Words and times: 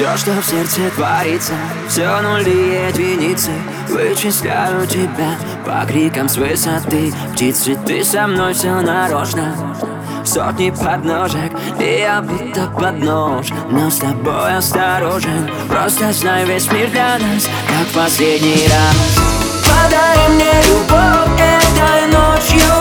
Все, 0.00 0.16
что 0.16 0.40
в 0.40 0.46
сердце 0.46 0.90
творится 0.96 1.52
Все 1.86 2.22
нули 2.22 2.50
и 2.50 2.88
единицы 2.88 3.50
Вычисляю 3.86 4.86
тебя 4.86 5.36
по 5.66 5.84
крикам 5.86 6.26
с 6.26 6.38
высоты. 6.38 7.12
Птицы, 7.34 7.76
ты 7.84 8.02
со 8.02 8.26
мной 8.26 8.54
все 8.54 8.80
нарочно. 8.80 9.54
Сотни 10.24 10.70
подножек, 10.70 11.52
и 11.78 11.98
я 12.00 12.22
будто 12.22 12.66
под 12.68 12.98
нож 13.04 13.48
Но 13.70 13.90
с 13.90 13.98
тобой 13.98 14.56
осторожен. 14.56 15.50
Просто 15.68 16.14
знай, 16.14 16.46
весь 16.46 16.72
мир 16.72 16.88
для 16.88 17.18
нас 17.18 17.46
Как 17.68 17.86
последний 18.02 18.68
раз. 18.68 19.18
Подари 19.68 20.34
мне 20.34 20.62
любовь 20.66 21.38
этой 21.38 22.06
ночью 22.06 22.79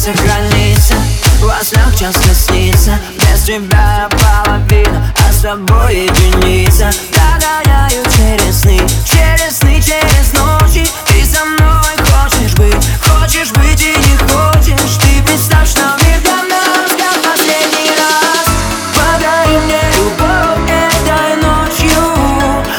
сердце 0.00 0.18
хранится 0.22 0.94
Во 1.40 1.62
снах 1.62 1.94
часто 1.98 2.34
снится. 2.34 2.98
Без 3.16 3.42
тебя 3.42 4.08
половина 4.10 5.12
А 5.28 5.32
с 5.32 5.40
тобой 5.40 6.06
единица. 6.06 6.90
Догоняю 7.12 8.02
через 8.04 8.60
сны 8.60 8.80
Через 9.04 9.58
сны, 9.58 9.80
через 9.80 10.32
ночи. 10.32 10.86
Ты 11.06 11.24
со 11.24 11.44
мной 11.44 11.96
хочешь 12.10 12.54
быть 12.54 12.86
Хочешь 13.06 13.50
быть 13.52 13.80
и 13.82 13.94
не 13.94 14.16
хочешь. 14.16 14.96
Ты 14.98 15.22
представь, 15.22 15.68
что 15.68 15.82
мир 16.04 16.20
для 16.22 16.42
нас 16.44 16.90
Как 16.96 17.22
последний 17.22 17.90
раз. 17.98 18.46
Подари 18.94 19.58
мне 19.58 19.80
любовь 19.96 20.70
этой 20.70 21.36
ночью. 21.42 22.00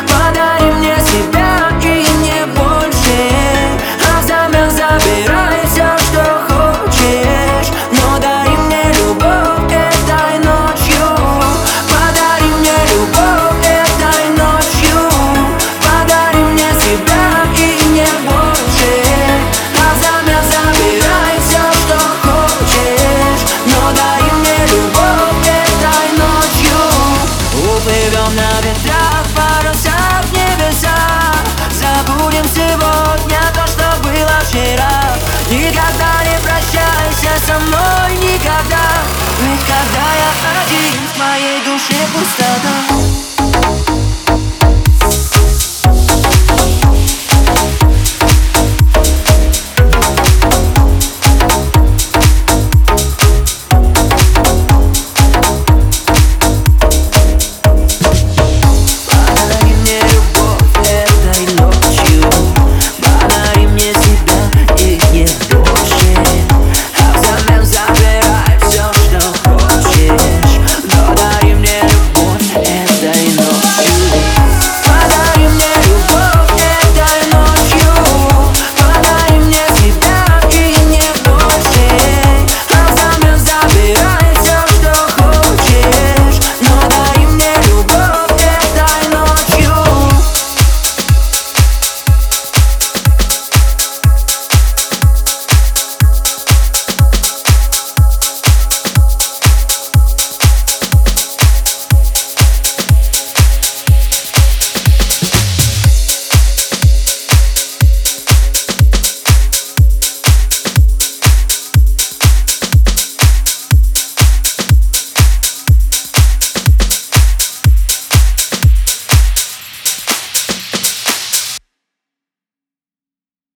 Подари 0.07 0.71
мне 0.73 0.95
себя 0.97 1.69
и 1.83 2.07
не 2.23 2.45
больше. 2.47 3.29
А 4.09 4.21
взамен 4.21 4.71
забирай 4.71 5.50
сегодня 32.53 33.39
то, 33.53 33.65
что 33.67 33.85
было 34.03 34.39
вчера. 34.43 35.15
Никогда 35.49 36.23
не 36.23 36.37
прощайся 36.39 37.33
со 37.45 37.59
мной, 37.59 38.15
никогда. 38.17 39.01
Ведь 39.39 39.61
когда 39.61 40.07
я 40.15 40.61
один, 40.61 40.93
в 41.13 41.17
моей 41.17 41.63
душе 41.65 41.95
пустота 42.13 42.90